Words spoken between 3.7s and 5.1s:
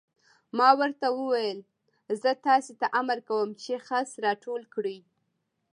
خس را ټول کړئ.